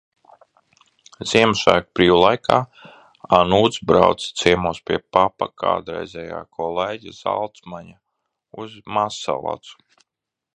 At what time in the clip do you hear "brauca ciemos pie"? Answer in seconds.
3.91-4.99